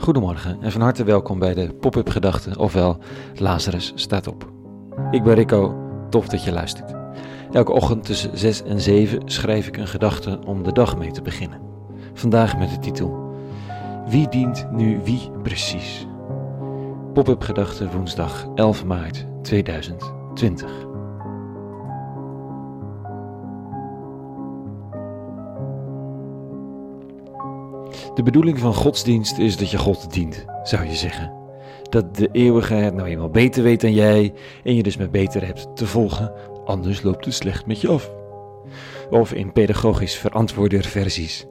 Goedemorgen 0.00 0.62
en 0.62 0.72
van 0.72 0.80
harte 0.80 1.04
welkom 1.04 1.38
bij 1.38 1.54
de 1.54 1.74
Pop-up 1.74 2.08
Gedachten, 2.08 2.58
ofwel 2.58 2.98
Lazarus 3.34 3.92
staat 3.94 4.26
op. 4.26 4.52
Ik 5.10 5.22
ben 5.22 5.34
Rico, 5.34 5.74
tof 6.10 6.28
dat 6.28 6.44
je 6.44 6.52
luistert. 6.52 6.94
Elke 7.52 7.72
ochtend 7.72 8.04
tussen 8.04 8.38
6 8.38 8.62
en 8.62 8.80
7 8.80 9.22
schrijf 9.24 9.66
ik 9.66 9.76
een 9.76 9.86
gedachte 9.86 10.38
om 10.46 10.62
de 10.62 10.72
dag 10.72 10.96
mee 10.98 11.10
te 11.10 11.22
beginnen. 11.22 11.60
Vandaag 12.14 12.58
met 12.58 12.70
de 12.70 12.78
titel 12.78 13.34
Wie 14.06 14.28
dient 14.28 14.66
nu 14.72 15.00
wie 15.04 15.30
precies? 15.42 16.06
Pop-up 17.12 17.42
Gedachten 17.42 17.90
woensdag 17.90 18.46
11 18.54 18.84
maart 18.84 19.26
2020. 19.42 20.89
De 28.14 28.22
bedoeling 28.22 28.58
van 28.58 28.74
godsdienst 28.74 29.38
is 29.38 29.56
dat 29.56 29.70
je 29.70 29.78
God 29.78 30.12
dient, 30.12 30.44
zou 30.62 30.84
je 30.84 30.94
zeggen. 30.94 31.32
Dat 31.82 32.16
de 32.16 32.28
eeuwige 32.32 32.74
het 32.74 32.94
nou 32.94 33.08
eenmaal 33.08 33.30
beter 33.30 33.62
weet 33.62 33.80
dan 33.80 33.92
jij 33.92 34.32
en 34.64 34.74
je 34.74 34.82
dus 34.82 34.96
met 34.96 35.10
beter 35.10 35.46
hebt 35.46 35.76
te 35.76 35.86
volgen, 35.86 36.32
anders 36.64 37.02
loopt 37.02 37.24
het 37.24 37.34
slecht 37.34 37.66
met 37.66 37.80
je 37.80 37.88
af. 37.88 38.10
Of 39.10 39.32
in 39.32 39.52
pedagogisch 39.52 40.14
verantwoorde 40.14 40.82
versies. 40.82 41.46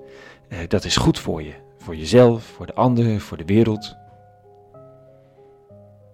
Eh, 0.48 0.59
dat 0.67 0.84
is 0.84 0.98
goed 0.98 1.20
voor 1.20 1.44
je, 1.44 1.53
voor 1.77 1.95
jezelf, 1.95 2.44
voor 2.44 2.66
de 2.66 2.73
ander, 2.73 3.20
voor 3.20 3.38
de 3.38 3.45
wereld. 3.45 3.95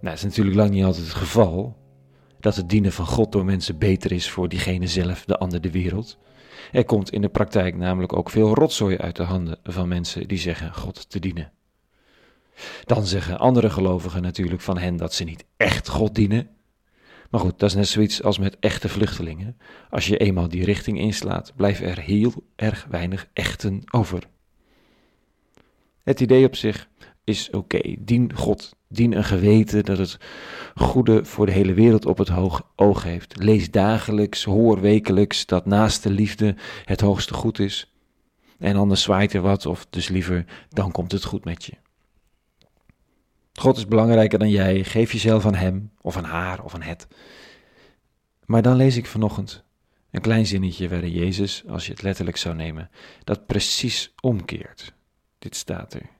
dat 0.00 0.14
is 0.14 0.22
natuurlijk 0.22 0.56
lang 0.56 0.70
niet 0.70 0.84
altijd 0.84 1.04
het 1.04 1.14
geval. 1.14 1.76
Dat 2.46 2.56
het 2.56 2.68
dienen 2.68 2.92
van 2.92 3.06
God 3.06 3.32
door 3.32 3.44
mensen 3.44 3.78
beter 3.78 4.12
is 4.12 4.30
voor 4.30 4.48
diegene 4.48 4.86
zelf, 4.86 5.24
de 5.24 5.38
ander, 5.38 5.60
de 5.60 5.70
wereld. 5.70 6.18
Er 6.72 6.84
komt 6.84 7.10
in 7.10 7.20
de 7.20 7.28
praktijk 7.28 7.76
namelijk 7.76 8.16
ook 8.16 8.30
veel 8.30 8.54
rotzooi 8.54 8.96
uit 8.96 9.16
de 9.16 9.22
handen 9.22 9.58
van 9.62 9.88
mensen 9.88 10.28
die 10.28 10.38
zeggen 10.38 10.74
God 10.74 11.10
te 11.10 11.18
dienen. 11.18 11.52
Dan 12.84 13.06
zeggen 13.06 13.38
andere 13.38 13.70
gelovigen 13.70 14.22
natuurlijk 14.22 14.60
van 14.60 14.78
hen 14.78 14.96
dat 14.96 15.14
ze 15.14 15.24
niet 15.24 15.44
echt 15.56 15.88
God 15.88 16.14
dienen. 16.14 16.48
Maar 17.30 17.40
goed, 17.40 17.58
dat 17.58 17.68
is 17.68 17.76
net 17.76 17.88
zoiets 17.88 18.22
als 18.22 18.38
met 18.38 18.56
echte 18.60 18.88
vluchtelingen. 18.88 19.58
Als 19.90 20.06
je 20.06 20.16
eenmaal 20.16 20.48
die 20.48 20.64
richting 20.64 20.98
inslaat, 20.98 21.52
blijft 21.56 21.80
er 21.80 22.00
heel 22.00 22.32
erg 22.56 22.86
weinig 22.90 23.28
echten 23.32 23.82
over. 23.90 24.28
Het 26.02 26.20
idee 26.20 26.46
op 26.46 26.56
zich 26.56 26.88
is 27.26 27.50
oké. 27.50 27.94
Dien 27.98 28.34
God, 28.34 28.76
dien 28.88 29.16
een 29.16 29.24
geweten 29.24 29.84
dat 29.84 29.98
het 29.98 30.18
goede 30.74 31.24
voor 31.24 31.46
de 31.46 31.52
hele 31.52 31.74
wereld 31.74 32.06
op 32.06 32.18
het 32.18 32.28
hoog 32.28 32.72
oog 32.76 33.02
heeft. 33.02 33.42
Lees 33.42 33.70
dagelijks, 33.70 34.44
hoor 34.44 34.80
wekelijks 34.80 35.46
dat 35.46 35.66
naast 35.66 36.02
de 36.02 36.10
liefde 36.10 36.54
het 36.84 37.00
hoogste 37.00 37.34
goed 37.34 37.58
is. 37.58 37.92
En 38.58 38.76
anders 38.76 39.02
zwaait 39.02 39.32
er 39.32 39.40
wat, 39.40 39.66
of 39.66 39.86
dus 39.90 40.08
liever, 40.08 40.44
dan 40.68 40.92
komt 40.92 41.12
het 41.12 41.24
goed 41.24 41.44
met 41.44 41.64
je. 41.64 41.72
God 43.52 43.76
is 43.76 43.86
belangrijker 43.86 44.38
dan 44.38 44.50
jij, 44.50 44.84
geef 44.84 45.12
jezelf 45.12 45.46
aan 45.46 45.54
hem, 45.54 45.90
of 46.00 46.16
aan 46.16 46.24
haar, 46.24 46.62
of 46.62 46.74
aan 46.74 46.82
het. 46.82 47.06
Maar 48.44 48.62
dan 48.62 48.76
lees 48.76 48.96
ik 48.96 49.06
vanochtend 49.06 49.64
een 50.10 50.20
klein 50.20 50.46
zinnetje 50.46 50.88
waarin 50.88 51.12
Jezus, 51.12 51.64
als 51.68 51.86
je 51.86 51.92
het 51.92 52.02
letterlijk 52.02 52.36
zou 52.36 52.54
nemen, 52.54 52.90
dat 53.24 53.46
precies 53.46 54.14
omkeert. 54.20 54.94
Dit 55.38 55.56
staat 55.56 55.94
er. 55.94 56.15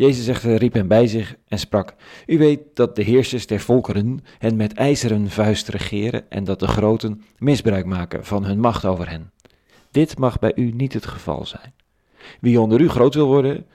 Jezus 0.00 0.24
zegt, 0.24 0.42
riep 0.42 0.72
hem 0.72 0.88
bij 0.88 1.06
zich 1.06 1.36
en 1.48 1.58
sprak: 1.58 1.94
U 2.26 2.38
weet 2.38 2.60
dat 2.74 2.96
de 2.96 3.02
heersers 3.02 3.46
der 3.46 3.60
volkeren 3.60 4.20
hen 4.38 4.56
met 4.56 4.72
ijzeren 4.72 5.30
vuist 5.30 5.68
regeren 5.68 6.30
en 6.30 6.44
dat 6.44 6.60
de 6.60 6.66
groten 6.66 7.22
misbruik 7.38 7.86
maken 7.86 8.24
van 8.24 8.44
hun 8.44 8.60
macht 8.60 8.84
over 8.84 9.10
hen. 9.10 9.30
Dit 9.90 10.18
mag 10.18 10.38
bij 10.38 10.52
u 10.54 10.70
niet 10.70 10.92
het 10.92 11.06
geval 11.06 11.46
zijn. 11.46 11.72
Wie 12.40 12.60
onder 12.60 12.80
u 12.80 12.88
groot 12.88 13.14
wil 13.14 13.26
worden, 13.26 13.66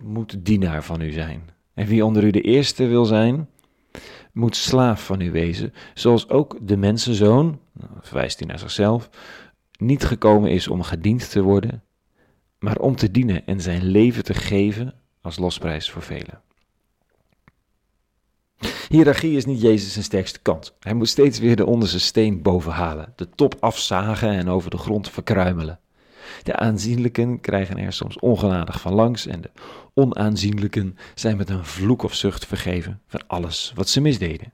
moet 0.00 0.44
dienaar 0.44 0.84
van 0.84 1.00
u 1.00 1.10
zijn. 1.10 1.42
En 1.74 1.86
wie 1.86 2.04
onder 2.04 2.24
u 2.24 2.30
de 2.30 2.40
eerste 2.40 2.86
wil 2.86 3.04
zijn, 3.04 3.48
moet 4.32 4.56
slaaf 4.56 5.04
van 5.04 5.20
u 5.20 5.30
wezen, 5.30 5.72
zoals 5.94 6.28
ook 6.28 6.58
de 6.62 6.76
mensenzoon, 6.76 7.60
verwijst 8.00 8.38
hij 8.38 8.48
naar 8.48 8.58
zichzelf, 8.58 9.10
niet 9.78 10.04
gekomen 10.04 10.50
is 10.50 10.68
om 10.68 10.82
gediend 10.82 11.30
te 11.30 11.42
worden, 11.42 11.82
maar 12.58 12.78
om 12.78 12.96
te 12.96 13.10
dienen 13.10 13.46
en 13.46 13.60
zijn 13.60 13.84
leven 13.84 14.24
te 14.24 14.34
geven 14.34 14.94
als 15.24 15.38
losprijs 15.38 15.90
voor 15.90 16.02
velen. 16.02 16.40
Hierarchie 18.88 19.36
is 19.36 19.44
niet 19.44 19.60
Jezus 19.60 20.04
sterkste 20.04 20.40
kant. 20.40 20.74
Hij 20.80 20.94
moet 20.94 21.08
steeds 21.08 21.38
weer 21.38 21.56
de 21.56 21.66
onderste 21.66 22.00
steen 22.00 22.42
bovenhalen, 22.42 23.12
de 23.16 23.28
top 23.34 23.56
afzagen 23.60 24.28
en 24.28 24.48
over 24.48 24.70
de 24.70 24.78
grond 24.78 25.10
verkruimelen. 25.10 25.80
De 26.42 26.56
aanzienlijken 26.56 27.40
krijgen 27.40 27.78
er 27.78 27.92
soms 27.92 28.18
ongenadig 28.18 28.80
van 28.80 28.94
langs 28.94 29.26
en 29.26 29.40
de 29.40 29.50
onaanzienlijken 29.94 30.96
zijn 31.14 31.36
met 31.36 31.50
een 31.50 31.64
vloek 31.64 32.02
of 32.02 32.14
zucht 32.14 32.46
vergeven 32.46 33.00
van 33.06 33.22
alles 33.26 33.72
wat 33.74 33.88
ze 33.88 34.00
misdeden. 34.00 34.52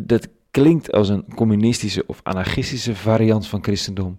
Dat 0.00 0.28
klinkt 0.50 0.92
als 0.92 1.08
een 1.08 1.24
communistische 1.34 2.06
of 2.06 2.20
anarchistische 2.22 2.96
variant 2.96 3.46
van 3.46 3.62
christendom, 3.62 4.18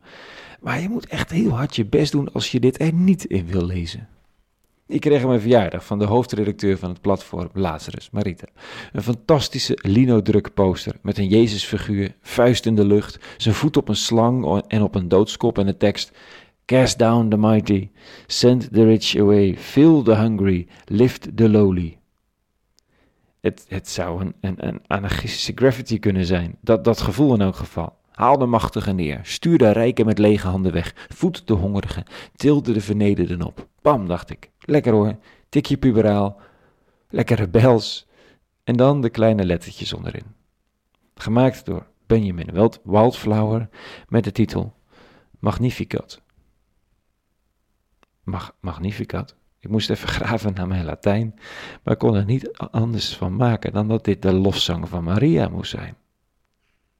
maar 0.61 0.81
je 0.81 0.89
moet 0.89 1.07
echt 1.07 1.29
heel 1.29 1.51
hard 1.51 1.75
je 1.75 1.85
best 1.85 2.11
doen 2.11 2.33
als 2.33 2.51
je 2.51 2.59
dit 2.59 2.81
er 2.81 2.93
niet 2.93 3.25
in 3.25 3.45
wil 3.45 3.65
lezen. 3.65 4.07
Ik 4.87 5.01
kreeg 5.01 5.21
hem 5.21 5.29
een 5.29 5.39
verjaardag 5.39 5.85
van 5.85 5.99
de 5.99 6.05
hoofdredacteur 6.05 6.77
van 6.77 6.89
het 6.89 7.01
platform 7.01 7.49
Lazarus, 7.53 8.09
Marita. 8.09 8.47
Een 8.91 9.03
fantastische 9.03 9.77
linodruk 9.81 10.53
poster 10.53 10.95
met 11.01 11.17
een 11.17 11.27
Jezusfiguur, 11.27 12.15
vuist 12.21 12.65
in 12.65 12.75
de 12.75 12.85
lucht, 12.85 13.19
zijn 13.37 13.55
voet 13.55 13.77
op 13.77 13.89
een 13.89 13.95
slang 13.95 14.63
en 14.67 14.81
op 14.81 14.95
een 14.95 15.07
doodskop 15.07 15.57
en 15.57 15.65
de 15.65 15.77
tekst 15.77 16.11
Cast 16.65 16.99
down 16.99 17.29
the 17.29 17.37
mighty, 17.37 17.89
send 18.27 18.73
the 18.73 18.85
rich 18.85 19.15
away, 19.15 19.55
fill 19.57 20.03
the 20.03 20.15
hungry, 20.15 20.67
lift 20.85 21.37
the 21.37 21.49
lowly. 21.49 21.97
Het, 23.41 23.65
het 23.67 23.89
zou 23.89 24.21
een, 24.21 24.35
een, 24.41 24.67
een 24.67 24.81
anarchistische 24.87 25.51
graffiti 25.55 25.99
kunnen 25.99 26.25
zijn, 26.25 26.57
dat, 26.61 26.83
dat 26.83 27.01
gevoel 27.01 27.33
in 27.33 27.41
elk 27.41 27.55
geval. 27.55 27.95
Haal 28.13 28.37
de 28.37 28.45
machtigen 28.45 28.95
neer, 28.95 29.19
stuur 29.23 29.57
de 29.57 29.71
rijken 29.71 30.05
met 30.05 30.17
lege 30.17 30.47
handen 30.47 30.71
weg, 30.71 31.07
voed 31.09 31.47
de 31.47 31.53
hongerigen, 31.53 32.03
tilde 32.35 32.73
de 32.73 32.81
vernederden 32.81 33.41
op. 33.41 33.67
Bam, 33.81 34.07
dacht 34.07 34.29
ik. 34.29 34.49
Lekker 34.59 34.93
hoor, 34.93 35.17
tikje 35.49 35.77
puberaal, 35.77 36.39
lekker 37.09 37.37
rebels. 37.37 38.07
En 38.63 38.75
dan 38.75 39.01
de 39.01 39.09
kleine 39.09 39.45
lettertjes 39.45 39.93
onderin. 39.93 40.23
Gemaakt 41.15 41.65
door 41.65 41.87
Benjamin 42.07 42.49
Wildflower 42.83 43.69
met 44.07 44.23
de 44.23 44.31
titel 44.31 44.73
Magnificat. 45.39 46.21
Mag, 48.23 48.55
magnificat. 48.59 49.35
Ik 49.59 49.69
moest 49.69 49.89
even 49.89 50.07
graven 50.17 50.53
naar 50.53 50.67
mijn 50.67 50.85
Latijn, 50.85 51.39
maar 51.83 51.95
kon 51.95 52.15
er 52.15 52.25
niet 52.25 52.57
anders 52.57 53.15
van 53.15 53.35
maken 53.35 53.73
dan 53.73 53.87
dat 53.87 54.05
dit 54.05 54.21
de 54.21 54.33
lofzang 54.33 54.89
van 54.89 55.03
Maria 55.03 55.47
moest 55.47 55.71
zijn. 55.71 55.95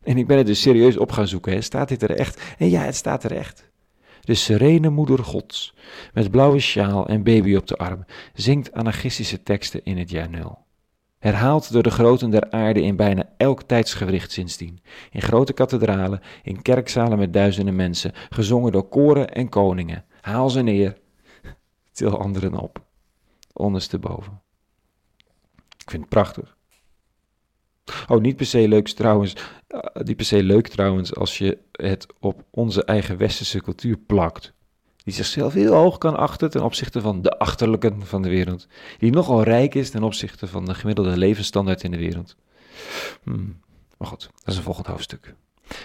En 0.04 0.18
ik 0.18 0.28
ben 0.28 0.38
het 0.38 0.48
dus 0.48 0.62
serieus 0.62 0.98
op 0.98 1.12
gaan 1.12 1.28
zoeken. 1.28 1.54
Hè. 1.54 1.62
Staat 1.62 1.88
dit 1.88 2.04
er 2.04 2.16
echt? 2.16 2.42
En 2.58 2.70
ja, 2.70 2.82
het 2.82 2.96
staat 2.96 3.24
er 3.24 3.32
echt. 3.32 3.72
De 4.22 4.34
serene 4.34 4.90
moeder 4.90 5.20
gods, 5.24 5.76
met 6.14 6.32
blauwe 6.32 6.60
sjaal 6.60 7.08
en 7.08 7.24
baby 7.24 7.56
op 7.56 7.68
de 7.68 7.78
arm, 7.78 8.06
zingt 8.34 8.74
anarchistische 8.74 9.44
teksten 9.44 9.84
in 9.84 9.98
het 9.98 10.10
jaar 10.10 10.30
nul. 10.30 10.58
Herhaald 11.20 11.72
door 11.72 11.84
de 11.84 11.92
groten 11.92 12.30
der 12.30 12.52
aarde 12.52 12.82
in 12.82 12.96
bijna 12.96 13.30
elk 13.38 13.64
tijdsgewricht 13.64 14.32
sindsdien. 14.32 14.80
In 15.12 15.22
grote 15.22 15.54
kathedralen, 15.54 16.22
in 16.44 16.62
kerkzalen 16.62 17.18
met 17.18 17.34
duizenden 17.34 17.76
mensen, 17.76 18.12
gezongen 18.30 18.72
door 18.72 18.88
koren 18.88 19.34
en 19.34 19.50
koningen. 19.50 20.06
Haal 20.22 20.50
ze 20.50 20.62
neer, 20.62 20.98
til 21.92 22.18
anderen 22.18 22.54
op, 22.54 22.82
ondersteboven. 23.54 24.42
Ik 25.78 25.90
vind 25.90 26.02
het 26.02 26.10
prachtig. 26.10 26.58
Oh, 28.08 28.22
niet 28.22 28.36
per 28.36 28.46
se 28.46 28.68
leuk 28.68 28.88
trouwens, 28.88 29.36
uh, 29.70 29.80
niet 29.94 30.16
per 30.16 30.26
se 30.26 30.44
leuk 30.44 30.68
trouwens 30.68 31.16
als 31.16 31.38
je 31.38 31.58
het 31.72 32.06
op 32.20 32.44
onze 32.50 32.84
eigen 32.84 33.18
westerse 33.18 33.62
cultuur 33.62 33.98
plakt. 33.98 34.54
Die 35.04 35.14
zichzelf 35.14 35.54
heel 35.54 35.74
hoog 35.74 35.98
kan 35.98 36.16
achten 36.16 36.50
ten 36.50 36.64
opzichte 36.64 37.02
van 37.02 37.22
de 37.22 37.38
achterlijken 37.38 38.06
van 38.06 38.22
de 38.22 38.30
wereld. 38.30 38.68
Die 38.98 39.12
nogal 39.12 39.44
rijk 39.44 39.76
is 39.76 39.90
ten 39.90 40.04
opzichte 40.04 40.48
van 40.48 40.66
de 40.66 40.74
gemiddelde 40.74 41.18
levensstandaard 41.18 41.84
in 41.84 41.92
de 41.92 41.98
wereld. 41.98 42.36
Hmm, 43.24 43.60
maar 43.98 44.08
goed, 44.08 44.30
dat 44.34 44.48
is 44.48 44.58
een 44.58 44.64
volgend 44.64 44.88
hoofdstuk. 44.88 45.36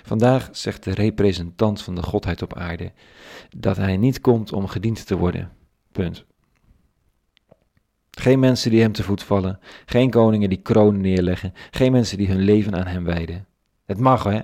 Vandaag 0.02 0.48
zegt 0.52 0.84
de 0.84 0.94
representant 0.94 1.82
van 1.82 1.94
de 1.94 2.02
godheid 2.02 2.42
op 2.42 2.54
aarde 2.54 2.92
dat 3.56 3.76
hij 3.76 3.96
niet 3.96 4.20
komt 4.20 4.52
om 4.52 4.66
gediend 4.66 5.06
te 5.06 5.16
worden. 5.16 5.52
Punt. 5.92 6.24
Geen 8.28 8.38
mensen 8.38 8.70
die 8.70 8.80
hem 8.80 8.92
te 8.92 9.02
voet 9.02 9.22
vallen, 9.22 9.58
geen 9.86 10.10
koningen 10.10 10.48
die 10.48 10.62
kronen 10.62 11.00
neerleggen, 11.00 11.54
geen 11.70 11.92
mensen 11.92 12.18
die 12.18 12.28
hun 12.28 12.40
leven 12.40 12.74
aan 12.74 12.86
hem 12.86 13.04
wijden. 13.04 13.46
Het 13.84 13.98
mag, 13.98 14.24
hè, 14.24 14.40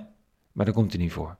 maar 0.51 0.65
daar 0.65 0.73
komt 0.73 0.93
hij 0.93 1.01
niet 1.01 1.11
voor. 1.11 1.37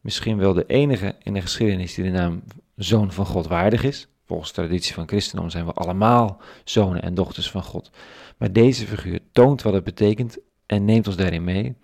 Misschien 0.00 0.38
wel 0.38 0.52
de 0.52 0.66
enige 0.66 1.16
in 1.22 1.34
de 1.34 1.40
geschiedenis 1.40 1.94
die 1.94 2.04
de 2.04 2.10
naam 2.10 2.42
Zoon 2.76 3.12
van 3.12 3.26
God 3.26 3.46
waardig 3.46 3.82
is. 3.82 4.08
Volgens 4.24 4.52
de 4.52 4.54
traditie 4.54 4.94
van 4.94 5.08
christendom 5.08 5.50
zijn 5.50 5.64
we 5.64 5.72
allemaal 5.72 6.40
zonen 6.64 7.02
en 7.02 7.14
dochters 7.14 7.50
van 7.50 7.62
God. 7.62 7.90
Maar 8.38 8.52
deze 8.52 8.86
figuur 8.86 9.20
toont 9.32 9.62
wat 9.62 9.72
het 9.72 9.84
betekent 9.84 10.38
en 10.66 10.84
neemt 10.84 11.06
ons 11.06 11.16
daarin 11.16 11.44
mee. 11.44 11.74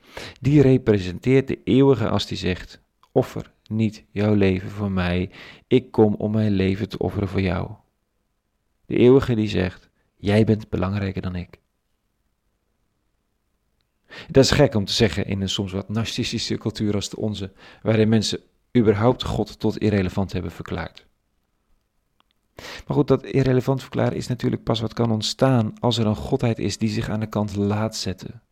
Die 0.40 0.62
representeert 0.62 1.48
de 1.48 1.60
eeuwige 1.64 2.08
als 2.08 2.26
die 2.26 2.38
zegt: 2.38 2.80
Offer 3.12 3.52
niet 3.66 4.04
jouw 4.10 4.34
leven 4.34 4.70
voor 4.70 4.90
mij, 4.90 5.30
ik 5.66 5.90
kom 5.90 6.14
om 6.14 6.30
mijn 6.30 6.52
leven 6.52 6.88
te 6.88 6.98
offeren 6.98 7.28
voor 7.28 7.40
jou. 7.40 7.70
De 8.90 8.96
eeuwige 8.96 9.34
die 9.34 9.48
zegt, 9.48 9.88
jij 10.16 10.44
bent 10.44 10.68
belangrijker 10.68 11.22
dan 11.22 11.34
ik. 11.34 11.60
Dat 14.28 14.44
is 14.44 14.50
gek 14.50 14.74
om 14.74 14.84
te 14.84 14.92
zeggen 14.92 15.26
in 15.26 15.40
een 15.40 15.48
soms 15.48 15.72
wat 15.72 15.88
narcistische 15.88 16.58
cultuur 16.58 16.94
als 16.94 17.08
de 17.08 17.16
onze, 17.16 17.52
waarin 17.82 18.08
mensen 18.08 18.40
überhaupt 18.76 19.24
God 19.24 19.58
tot 19.58 19.78
irrelevant 19.78 20.32
hebben 20.32 20.50
verklaard. 20.50 21.06
Maar 22.56 22.96
goed, 22.96 23.08
dat 23.08 23.24
irrelevant 23.24 23.80
verklaren 23.80 24.16
is 24.16 24.26
natuurlijk 24.26 24.62
pas 24.62 24.80
wat 24.80 24.92
kan 24.92 25.10
ontstaan 25.10 25.72
als 25.80 25.98
er 25.98 26.06
een 26.06 26.16
godheid 26.16 26.58
is 26.58 26.78
die 26.78 26.88
zich 26.88 27.08
aan 27.08 27.20
de 27.20 27.28
kant 27.28 27.56
laat 27.56 27.96
zetten. 27.96 28.42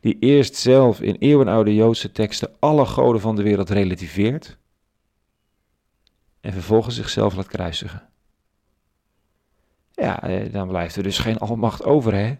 Die 0.00 0.18
eerst 0.18 0.54
zelf 0.54 1.00
in 1.00 1.14
eeuwenoude 1.14 1.74
Joodse 1.74 2.12
teksten 2.12 2.54
alle 2.58 2.86
goden 2.86 3.20
van 3.20 3.36
de 3.36 3.42
wereld 3.42 3.70
relativeert 3.70 4.58
en 6.40 6.52
vervolgens 6.52 6.94
zichzelf 6.94 7.34
laat 7.34 7.48
kruisigen. 7.48 8.10
Ja, 10.02 10.22
eh, 10.22 10.52
dan 10.52 10.68
blijft 10.68 10.96
er 10.96 11.02
dus 11.02 11.18
geen 11.18 11.38
almacht 11.38 11.84
over, 11.84 12.14
hè? 12.14 12.34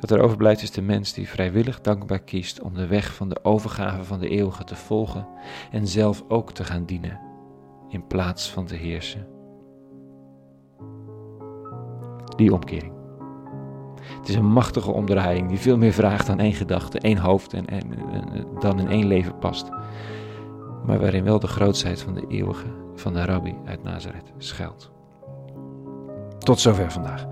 Wat 0.00 0.10
er 0.10 0.20
overblijft 0.20 0.62
is 0.62 0.70
de 0.70 0.82
mens 0.82 1.12
die 1.12 1.28
vrijwillig 1.28 1.80
dankbaar 1.80 2.18
kiest 2.18 2.60
om 2.60 2.74
de 2.74 2.86
weg 2.86 3.14
van 3.14 3.28
de 3.28 3.44
overgave 3.44 4.04
van 4.04 4.18
de 4.18 4.28
eeuwige 4.28 4.64
te 4.64 4.76
volgen 4.76 5.26
en 5.70 5.86
zelf 5.86 6.24
ook 6.28 6.52
te 6.52 6.64
gaan 6.64 6.84
dienen, 6.84 7.20
in 7.88 8.06
plaats 8.06 8.50
van 8.50 8.66
te 8.66 8.74
heersen. 8.74 9.26
Die 12.36 12.52
omkering. 12.52 12.92
Het 14.18 14.28
is 14.28 14.34
een 14.34 14.52
machtige 14.52 14.92
omdraaiing 14.92 15.48
die 15.48 15.58
veel 15.58 15.76
meer 15.76 15.92
vraagt 15.92 16.26
dan 16.26 16.38
één 16.38 16.54
gedachte, 16.54 16.98
één 16.98 17.18
hoofd 17.18 17.52
en, 17.52 17.66
en, 17.66 17.84
dan 18.58 18.78
in 18.78 18.88
één 18.88 19.06
leven 19.06 19.38
past. 19.38 19.70
Maar 20.86 20.98
waarin 20.98 21.24
wel 21.24 21.38
de 21.38 21.46
grootheid 21.46 22.00
van 22.00 22.14
de 22.14 22.24
eeuwige, 22.28 22.66
van 22.94 23.12
de 23.12 23.24
rabbi 23.24 23.56
uit 23.64 23.82
Nazareth 23.82 24.32
schuilt. 24.38 24.90
Tot 26.38 26.60
zover 26.60 26.92
vandaag. 26.92 27.26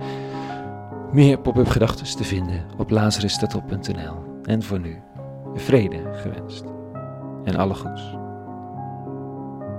Meer 1.12 1.38
pop-up 1.38 1.68
gedachten 1.68 2.16
te 2.16 2.24
vinden 2.24 2.66
op 2.76 2.90
lazarusstatop.nl. 2.90 4.42
En 4.42 4.62
voor 4.62 4.80
nu, 4.80 5.02
vrede 5.54 6.12
gewenst. 6.12 6.64
En 7.44 7.56
alle 7.56 7.74
goeds. 7.74 8.16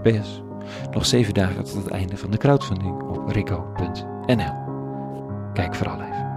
PS, 0.01 0.42
nog 0.92 1.06
zeven 1.06 1.33
dagen 1.33 1.63
tot 1.63 1.75
het 1.75 1.88
einde 1.88 2.18
van 2.18 2.31
de 2.31 2.38
crowdfunding 2.38 3.01
op 3.01 3.30
rico.nl. 3.30 4.54
Kijk 5.54 5.75
vooral 5.75 6.01
even. 6.01 6.29